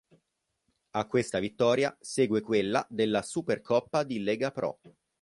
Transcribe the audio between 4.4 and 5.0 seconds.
Pro.